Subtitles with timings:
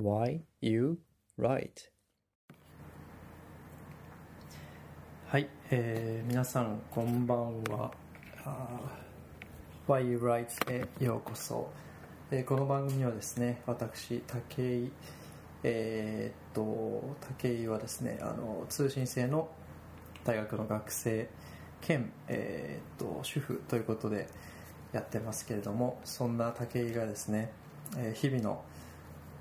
[0.00, 1.00] Why You
[1.36, 1.90] Write?
[5.26, 7.90] はい、えー、皆さんこんばんは。
[9.88, 10.46] Why You Write?
[10.70, 11.72] へようこそ、
[12.30, 14.92] えー、この番組はですね私武井
[15.64, 16.62] えー、っと
[17.42, 19.48] 武井はですねあの通信制の
[20.22, 21.28] 大学の学生
[21.80, 24.28] 兼、えー、っと主婦ということで
[24.92, 27.50] やってますけれどもそんな武井がですね、
[27.96, 28.62] えー、日々の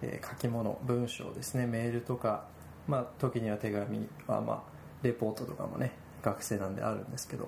[0.02, 1.66] えー、書き物文章ですね。
[1.66, 2.46] メールとか、
[2.88, 4.64] まあ、時には手紙は、まあ、
[5.04, 7.48] レポートとかもね学生なんであるんですけど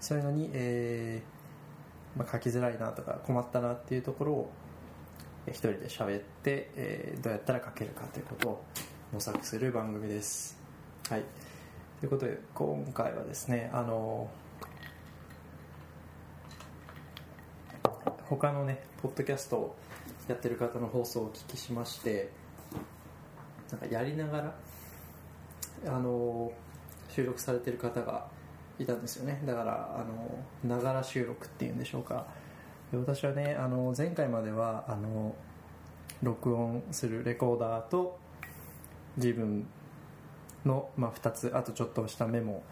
[0.00, 4.50] そういうのに、えーまあ、書きづらいなとか困ったなっていうところを
[5.46, 8.64] 一人で喋って、えー、どうやったら書けるかということを
[9.12, 10.58] 模索する番組です。
[11.08, 11.22] はい。
[12.00, 14.28] ということで今回はですねあの
[18.28, 19.76] 他のねポッドキャストを
[20.28, 22.30] やってる方の放送をお聞きしまして
[23.70, 24.54] なんかやりながら
[25.86, 26.52] あの
[27.08, 28.26] 収録されてる方が
[28.78, 29.42] いたんですよね。
[29.44, 30.04] だからあ
[30.68, 32.26] のながら収録っていうんでしょうか。
[32.92, 35.34] 私はねあの前回まではあの
[36.22, 38.18] 録音するレコーダーと
[39.16, 39.66] 自分
[40.64, 42.62] の、まあ、2つあとちょっとしたメモ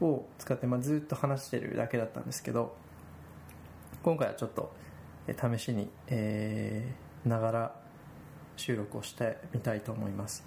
[0.00, 2.74] を使って、まあ、ずっと話してるだけだったんですけど
[4.02, 4.72] 今回はちょっと
[5.28, 7.74] 試しに、えー、ながら
[8.56, 10.44] 収録をしてみたいと思います。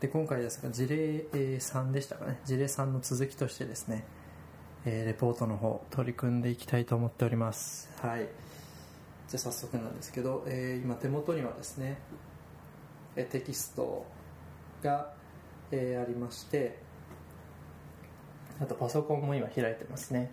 [0.00, 2.40] で今回ですが事例3でしたかね。
[2.44, 4.04] 事例3の続きとしてですね、
[4.84, 7.90] えー、レポートの方取り組んでいきたいと思っております。
[8.00, 8.28] はい。
[9.28, 11.98] じゃあ早速なんですけど、えー、今手元にはですね
[13.14, 14.04] テキスト
[14.82, 15.12] が、
[15.70, 16.78] えー、ありまして
[18.60, 20.30] あとパソコンも今開いてますね。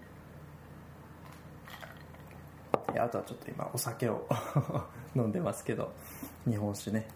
[2.98, 4.28] あとはちょっと今お酒を
[5.16, 5.92] 飲んでますけど
[6.48, 7.08] 日本酒ね。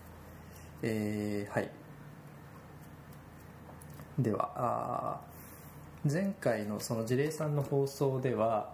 [0.82, 1.72] えー、はい。
[4.20, 5.22] では
[6.04, 8.74] 前回のその事例さんの放送では、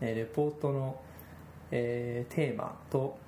[0.00, 1.00] えレポートの、
[1.72, 3.18] えー、テーマと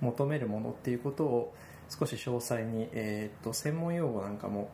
[0.00, 1.54] 求めるものっていうことを
[1.88, 4.70] 少し詳細に、えーと、専門用語なんかも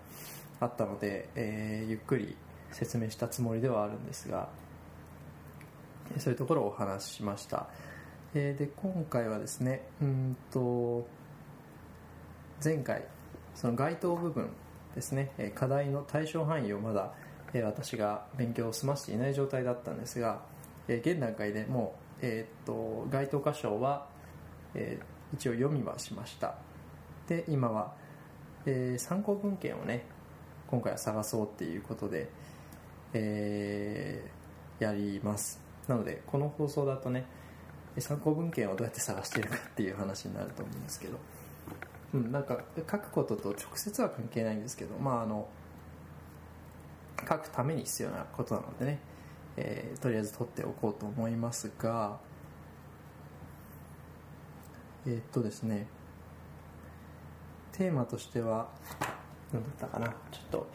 [0.60, 2.36] あったので、えー、ゆっくり
[2.70, 4.48] 説明したつもりではあるんですが
[6.20, 7.68] そういうところをお話ししました、
[8.34, 11.06] えー、で今回はですねうんと
[12.62, 13.04] 前回
[13.54, 14.50] その該当部分
[14.94, 17.12] ですね課題の対象範囲をまだ
[17.64, 20.42] 私が勉強を済ませていない状態だったんですが
[20.88, 24.06] 現段階でもう、えー、と該当箇所は、
[24.74, 26.54] えー、一応読みはしました。
[27.28, 27.92] で今は、
[28.64, 30.06] えー、参考文献をね
[30.66, 32.30] 今回は探そうっていうことで、
[33.12, 35.67] えー、やります。
[35.88, 37.24] なのでこの放送だとね
[37.98, 41.18] 参考文献をどうやって探してるかっていう話になると思うんですけど、
[42.14, 45.48] うん、なんか書くことと直接は関係ないんですけどまああの
[47.28, 48.98] 書くために必要なことなのでね、
[49.56, 52.18] えー、とりあえず取っておこうと思いますが
[55.06, 55.86] えー、っとですね
[57.72, 58.68] テーマとしては
[59.52, 60.66] 何だったかなちょっと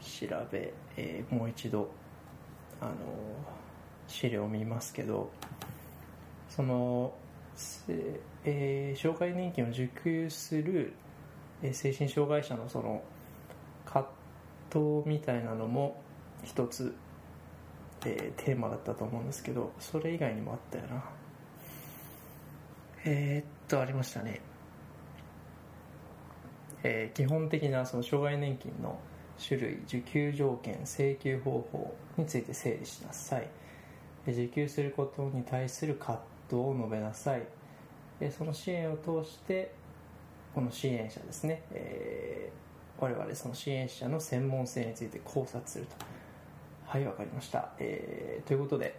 [0.00, 1.90] 調べ、えー、もう一度
[2.80, 2.92] あの
[4.10, 5.30] 資料を見ますけど
[6.48, 7.14] その、
[8.44, 10.92] えー、障害年金を受給する、
[11.62, 13.02] えー、精神障害者のその
[13.86, 14.06] 葛
[14.70, 16.02] 藤みたいなのも
[16.42, 16.94] 一つ、
[18.04, 21.04] えー、テーマだったと思うんですけどそれ以外にもあったよな。
[23.04, 24.42] えー、っとありましたね。
[26.82, 28.98] えー、基本的なその障害年金の
[29.42, 33.48] 種類受給条件請求方法について整理しなさい
[34.26, 37.42] 受給することに対する葛藤を述べなさい。
[38.30, 39.72] その支援を通して
[40.54, 46.20] この支援者ですね、えー、我々その支援者の専門性について考察すると。
[46.90, 48.98] はいわかりました、えー、ということで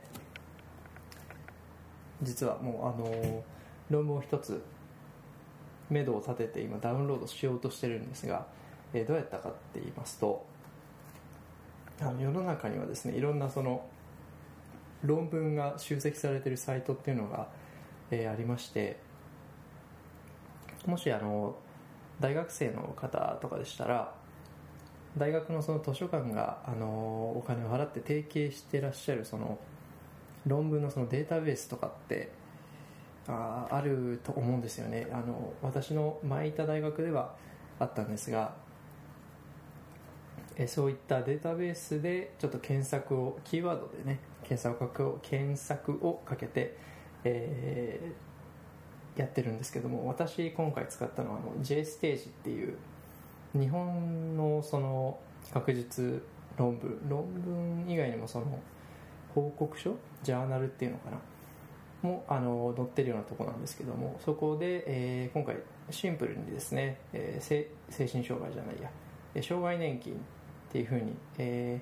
[2.24, 3.44] 実はもうあの
[3.90, 4.64] 論文を一つ
[5.90, 8.48] 目処を立てて今ダウンロードしようとしてるんですが、
[8.94, 10.46] えー、どうやったかって言いますと
[12.00, 13.84] あの世の中にはですねいろんなその
[15.04, 17.48] 論文が集積されてるサイトっていうのが、
[18.12, 18.98] えー、ありまして
[20.86, 21.56] もしあの
[22.20, 24.14] 大学生の方とかでしたら
[25.18, 29.58] 大学のその図書館があのお金を払って提携してらっしゃるその
[30.48, 32.32] 論文のそのデータベースとかって
[33.28, 35.08] ああると思うんですよね。
[35.12, 37.36] あの私の前いた大学では
[37.80, 38.56] あったんですが
[40.56, 46.76] えそういったデータベースでちょっと検索をキーワードでね検索を検索をかけて、
[47.24, 48.12] え
[49.16, 52.78] やってるんですけども私今回使ったのはあの J ステージっていう
[53.54, 55.18] 日本のその
[55.54, 56.24] 学術
[56.58, 57.26] 論文論
[57.86, 58.60] 文以外にもその
[59.36, 61.18] 報告書ジャーナルっていうのかな
[62.02, 65.58] もあの載ってるようなとこなんですけどもそこで、えー、今回
[65.90, 70.20] シンプルにですね、えー、精神障害じゃないや障害年金
[70.72, 71.82] っていうふうに、え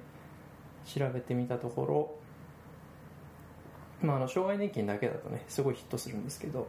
[0.84, 2.16] ー、調べてみたところ、
[4.02, 6.68] まあ、あの障害年金だけだとねすごいヒットするんですけど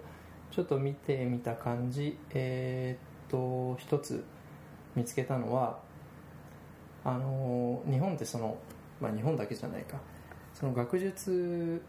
[0.51, 4.23] ちょっと見てみた感じえー、っと一つ
[4.95, 5.79] 見つけたのは
[7.07, 8.59] あの日本ってその、
[9.01, 9.97] まあ、日本だけじゃないか
[10.53, 11.81] その学術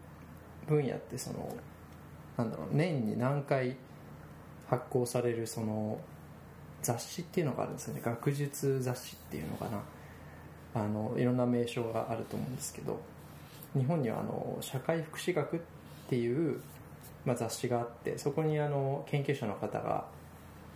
[0.66, 1.54] 分野ってその
[2.38, 3.76] なんだろう年に何回
[4.70, 6.00] 発行されるその
[6.80, 8.00] 雑誌っていうのがあるんですよね。
[8.02, 9.82] 学術雑誌っていうのかな。
[10.74, 12.98] あのいろんな名称があると思うんですけど
[13.74, 15.60] 日本にはあの社会福祉学っ
[16.08, 16.60] ていう、
[17.24, 20.06] まあ、雑誌があってそこにあの研究者の方が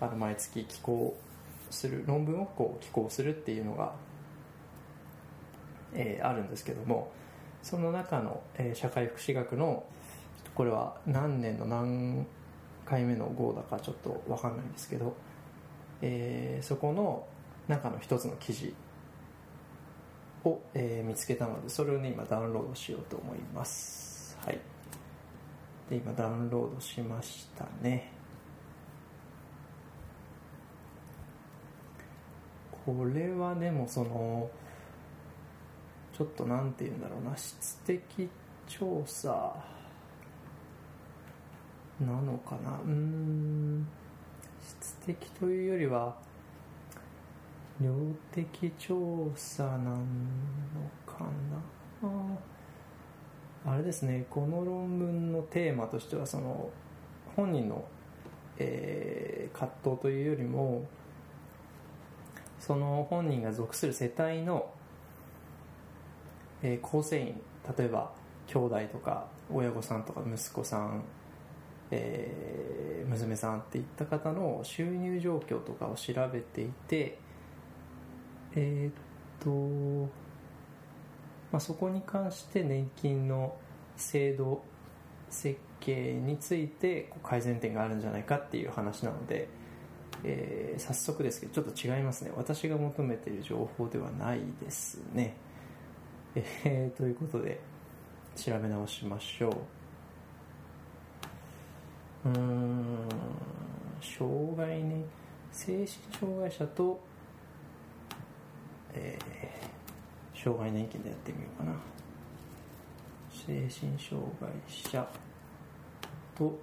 [0.00, 1.16] あの毎月寄稿
[1.70, 3.92] する論文をこう寄稿するっていうのが、
[5.94, 7.10] えー、あるんですけども
[7.62, 9.84] その中の、えー、社会福祉学の
[10.54, 12.26] これは何年の何
[12.84, 15.14] 回目の号だかちょっと分かんないんですけど、
[16.00, 17.26] えー、そこの
[17.68, 18.72] 中の一つの記事
[20.46, 24.38] を、えー、見つけたのでそれをね今ダウンロードしようと思います。
[24.44, 24.60] はい。
[25.90, 28.12] で今ダウンロードしましたね。
[32.84, 34.48] これはでもその
[36.16, 38.28] ちょっとなんて言うんだろうな質的
[38.68, 39.54] 調査
[42.00, 42.78] なのかな。
[42.84, 43.86] うん。
[44.62, 46.16] 質的というよりは
[47.80, 47.92] 量
[48.32, 49.96] 的調査なの
[51.06, 51.24] か
[52.02, 52.10] な？
[53.72, 56.70] あれですねこの論文のテーマとしてはその
[57.34, 57.84] 本人の、
[58.58, 60.86] えー、葛藤というよりも
[62.60, 64.70] その本人が属する世帯の
[66.62, 67.38] えー、構成員
[67.76, 68.10] 例えば
[68.46, 71.04] 兄弟とか親御さんとか息子さん、
[71.90, 77.18] えー、娘さんっていった方の収入状況とかを調べていて
[78.56, 78.92] えー、っ
[79.44, 80.10] と、
[81.52, 83.54] まあ、そこに関して年金の
[83.96, 84.62] 制度
[85.30, 89.48] 設計について改善点があるんじゃないかっていう話なので、
[90.24, 92.32] えー、早速ですけどちょっと違いますね。
[92.36, 95.36] 私が求めている情報ではないですね。
[96.34, 97.60] えー、ということで
[98.34, 99.50] 調べ直しましょ
[102.24, 102.28] う。
[102.28, 103.08] うん
[104.00, 105.04] 障害ね。
[105.52, 105.88] 精神
[106.18, 107.00] 障害者と、
[108.96, 111.72] えー、障害年金でやってみようかな。
[113.30, 115.06] 精神障害者
[116.34, 116.58] と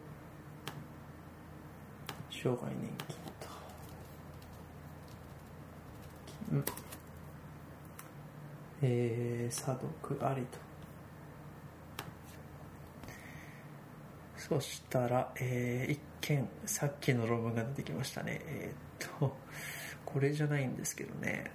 [2.29, 3.47] 障害年金と、
[6.51, 6.65] うん。
[8.81, 10.57] えー、査読ありと。
[14.35, 18.41] そしたら、えー、一見さっきの論文が出てきましたね。
[18.45, 19.37] えー、っと
[20.03, 21.49] これじゃないんですけどね。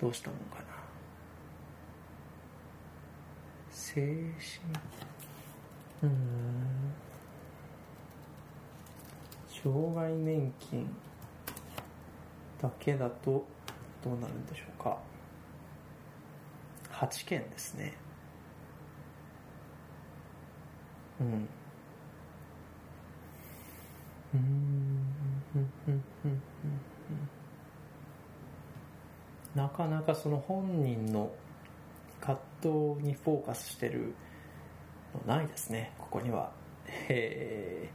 [0.00, 0.64] どうしたもんかな。
[3.70, 4.10] 精神
[6.02, 6.94] うん
[9.62, 10.88] 障害年金
[12.62, 13.44] だけだと
[14.02, 14.98] どうなるんでしょうか。
[16.92, 17.92] 8件ですね。
[21.20, 21.48] うん。
[24.34, 24.70] うん。
[29.54, 31.30] なかなかその本人の
[32.20, 32.68] 葛藤
[33.04, 34.14] にフォーカスしてる
[35.26, 35.92] のないですね。
[35.98, 36.50] ここには。
[36.86, 37.90] へえ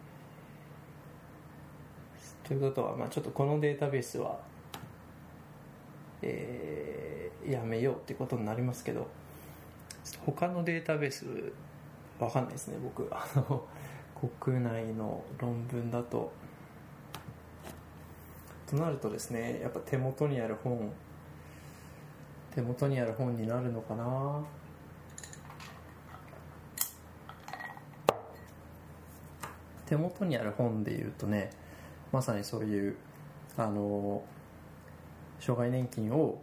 [2.48, 4.38] ということは、まあ、ちょっとこのデータベースは
[6.22, 9.08] えー、やめようってことになりますけど
[10.26, 11.26] 他のデータベース
[12.20, 13.08] わかんないですね僕。
[13.12, 13.66] あの
[14.38, 16.32] 国内の論文だと。
[18.68, 20.92] となるとですねやっぱ手元にある本
[22.56, 24.44] 手元にある本になるのかな？
[29.86, 31.52] 手元にある本でいうとね
[32.12, 32.96] まさにそういう
[33.58, 34.24] あの
[35.40, 36.42] 障害年金を、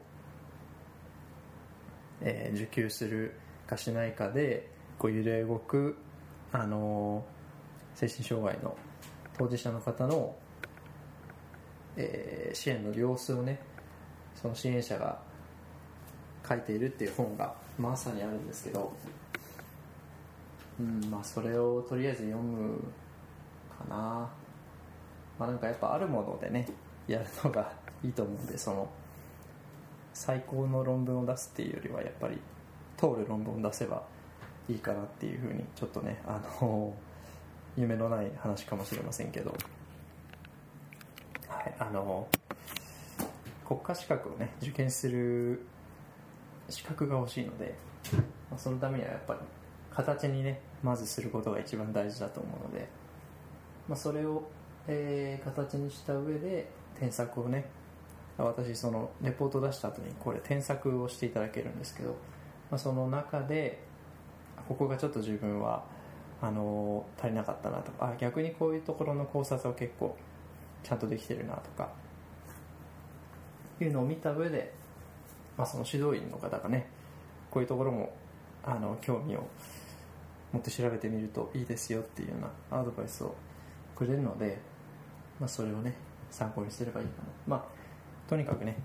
[2.21, 3.35] えー、受給する
[3.67, 5.97] かしないかでこう揺れ動く、
[6.53, 7.25] あの、
[7.97, 8.77] 精神障害の
[9.37, 10.37] 当事者の方の、
[11.97, 13.59] えー、支援の様子をね
[14.37, 15.19] その支援者が
[16.49, 18.93] 書いているっていう本がまさにあるんですけど
[20.81, 22.79] うんまあそれをとりあえず読む
[23.79, 24.31] かな。
[25.39, 26.69] まあなんかやっぱあるものでね
[27.09, 27.73] やるのが
[28.05, 28.89] いいと思うんでその
[30.13, 32.39] 最高の論文を出すっていうよりはやっぱり
[32.97, 34.03] 通る論文を出せば
[34.69, 36.95] いいかなっていうふうにちょっとねあの
[37.77, 39.55] 夢のない話かもしれませんけど。
[41.49, 42.27] はいあの
[43.67, 45.65] 国家資格をね受験する
[46.73, 47.75] 資格が欲しいので、
[48.51, 49.41] まあ、そのためにはやっぱり
[49.91, 52.89] 形にねまずすることが一番大事だと思うので、
[53.89, 54.43] まあ、それを、
[54.89, 57.67] えー、形にした上で添削をね
[58.39, 62.11] 私そのレポート出した後にこれ添削をしていただけるんですけど、
[62.71, 63.83] まあ、その中で
[64.67, 65.85] ここがちょっと自分は
[66.41, 70.17] あの足りなかったなとかあ逆にこういうところの考察は結構
[70.83, 71.91] ちゃんとできてるなとか
[73.81, 74.73] いうのを見た上で、
[75.57, 76.87] まあ、その指導員の方がね
[77.51, 78.13] こういうところも
[78.65, 79.47] あの興味を
[80.53, 82.35] 持って調べてみるといいですよっていうよ
[82.71, 83.35] うなアドバイスを
[83.97, 84.59] くれるので、
[85.39, 85.95] まあ、それをね
[86.31, 87.29] 参考にすればいいかな。
[87.47, 87.65] まあ
[88.29, 88.77] とにかくね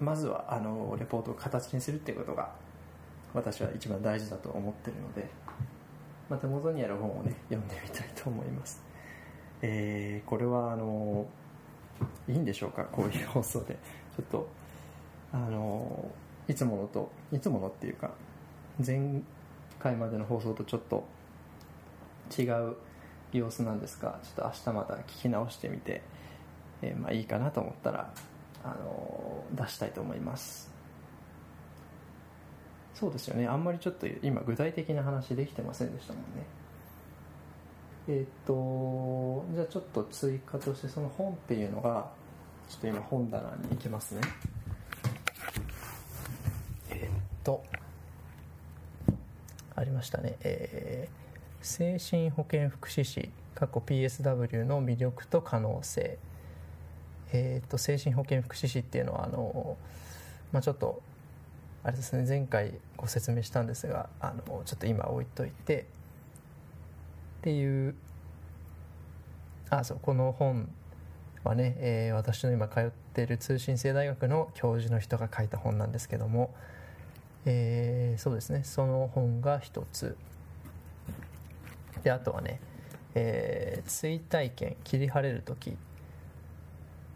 [0.00, 2.50] まずはあのレポートを形にするっていうことが
[3.34, 5.28] 私は一番大事だと思ってるので、
[6.28, 8.82] まあ、手元にある本をね読んでみたいと思います。
[9.62, 11.26] えー、これはあの
[12.26, 12.84] いいんでしょうか？
[12.84, 13.74] こういう放送で。
[14.16, 14.48] ちょっと
[15.32, 16.10] あの
[16.48, 18.10] いつものといつものっていうか
[18.84, 19.22] 前
[19.78, 21.04] 回までの放送とちょっと
[22.36, 22.76] 違う
[23.32, 26.02] 様子なんですがちょっと明日また聞き直してみて、
[26.82, 28.12] えー、まあいいかなと思ったら
[28.64, 30.70] あの出したいと思います。
[32.94, 33.46] そうですよね。
[33.46, 36.44] あんまりちょっと今具体的な話できてませんでしたもんね。
[38.08, 42.10] えっ、とじゃあちょっと追加としてその本っていうのが
[42.68, 44.20] ちょっと今本棚に行きますね、
[47.42, 47.64] と
[49.74, 50.36] ありましたね。
[50.42, 56.18] えー、精神保健福祉士過去 PSW の魅力と可能性。
[57.32, 59.76] えっ、と精神保健福祉士っていうのはあの
[60.52, 61.00] まあちょっと
[61.84, 65.86] あれですね前回ご説明したんですがあのちょっと今置いといて
[67.40, 67.94] っていう
[69.70, 70.68] あそうこの本
[71.44, 76.54] はね、えー、私の今通っている通信制大学の教授の人が書いた本なんですけども、
[77.46, 78.62] えー、そうですね。
[78.64, 80.16] その本が一つ。
[82.02, 82.60] であとはね、
[83.14, 85.76] えー、追体験切り晴れる時。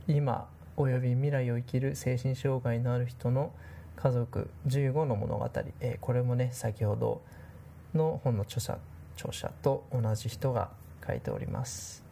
[0.06, 3.52] 今および未来を生きる精神障害のある人の
[3.96, 5.48] 家族15の物語、
[5.80, 7.22] えー、これもね先ほど
[7.94, 8.78] の本の著者
[9.16, 10.70] 著者と同じ人が
[11.06, 12.04] 書いております。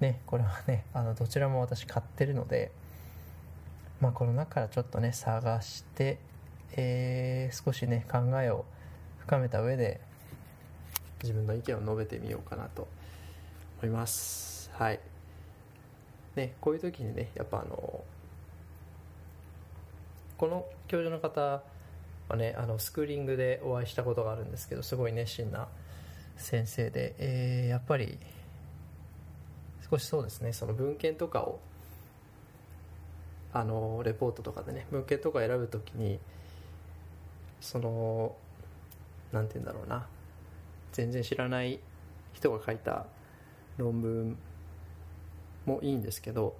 [0.00, 2.70] ねこれはねあのどちらも私買ってるので
[4.00, 6.18] まあこの中からちょっとね探して、
[6.72, 8.64] えー、少しね考えを
[9.20, 10.00] 深めた上で
[11.22, 12.88] 自分の意見を述べてみようかなと
[13.82, 14.70] 思います。
[14.74, 15.00] はい。
[16.36, 18.04] ねこういう時にねやっぱあの
[20.38, 21.62] この教授の方
[22.28, 25.68] はねあのスクーリングでお会いしたことがあるんですけどすごい熱心な
[26.36, 28.18] 先生で、えー、やっぱり
[29.90, 31.58] 少しそうですねその文献とかを
[33.52, 36.20] あのレポートとかでね文献とか選ぶときに
[37.68, 38.34] その
[39.30, 40.06] なんて言うんだろうな。
[40.92, 41.80] 全然知らない
[42.32, 43.04] 人が書いた
[43.76, 44.38] 論文
[45.66, 46.56] もいいんですけど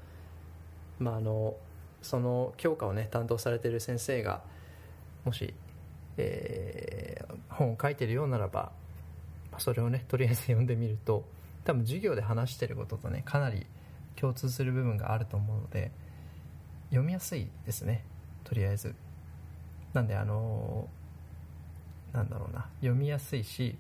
[0.99, 1.57] まああの
[2.03, 4.43] その教科をね担当されている先生が
[5.25, 5.55] もし、
[6.19, 8.71] えー、本を書いてるようならば
[9.57, 11.25] それをねとりあえず読んでみると
[11.65, 13.67] 多分授業で話してることとねかなり
[14.15, 15.91] 共通する部分があると思うので
[16.91, 18.05] 読みやすいですね。
[18.45, 18.95] とりあえず。
[19.93, 20.89] なんであの、
[22.13, 22.67] なんだろうな。
[22.81, 23.77] 読みやすいし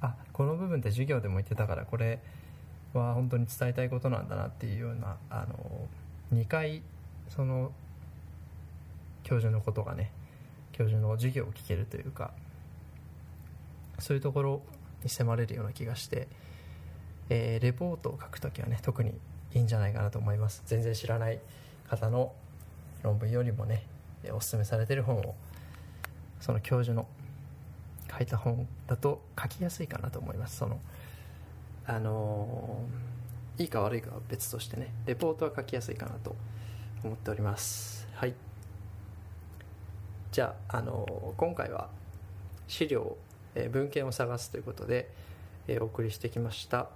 [0.00, 2.20] あこの部分って授業でも言ってたからこれ
[2.94, 5.88] は本当に伝えたいことなんだなっていうようなあの、
[6.32, 6.82] 2回
[7.28, 7.72] その
[9.22, 10.10] 教授のことがね
[10.72, 12.30] 教授の授業を聞けるというか
[13.98, 14.62] そういうところ
[15.02, 16.28] に迫れるような気がして、
[17.28, 19.10] えー、レポートを書くときはね特に
[19.54, 20.62] いいんじゃないかなと思います。
[20.66, 21.40] 全然知らない
[21.88, 22.32] 方の
[23.02, 23.84] 論文よりもね
[24.32, 25.34] おすすめされてる本を
[26.40, 27.06] その教授の
[28.18, 30.56] 書いた本だと書きやすいかなと思います。
[30.58, 30.80] その
[31.86, 32.80] あの、
[33.56, 36.36] いいか悪いかは別としてねレポートは書きやすいかなと
[37.02, 38.08] 思っております。
[38.14, 38.34] はい。
[40.32, 41.88] じゃあ、あの、今回は
[42.66, 43.16] 資料
[43.54, 45.10] え文献を探すということで、
[45.66, 46.88] えお送りしてきました。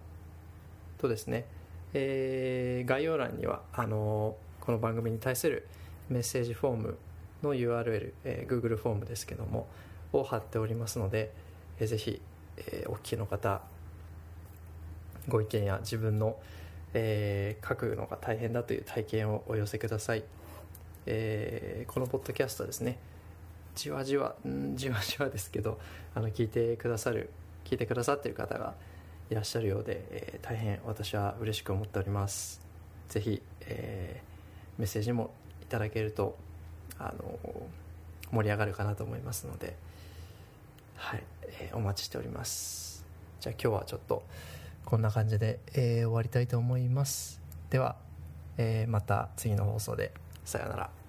[0.98, 1.46] とですね、
[1.94, 5.66] えー、概要欄にはあのこの番組に対する
[6.08, 6.98] メッセージフォーム
[7.42, 9.66] の URL、えー、Google フォームですけども
[10.12, 11.32] を貼っておりますので、
[11.78, 12.20] えー、ぜひ、
[12.56, 13.62] えー、お聞きの方
[15.28, 16.36] ご意見や自分の、
[16.94, 20.24] えー、書くのが大変だという体験をお寄せください、
[21.06, 22.98] えー、このポッドキャストですね
[23.74, 25.78] じわじわんじわじわですけど
[26.14, 27.30] あの聞いてくださる
[27.64, 28.74] 聞いてくださってる方が
[29.30, 32.60] いらっしゃるようで、えー、大変私は嬉しく思っております。
[33.08, 35.30] ぜひ、えー、メッセージも
[35.62, 36.36] いただけると
[36.98, 37.38] あの
[38.30, 39.76] 盛り上がるかなと思いますので
[41.02, 41.24] はい、
[41.58, 43.04] えー、お待ちしております。
[43.40, 44.22] じゃあ今日はちょっと
[44.84, 47.40] こんな感じで、えー、終わりたいと思います。
[47.70, 47.96] では、
[48.56, 50.12] えー、また次の放送で。
[50.44, 51.01] さようなら。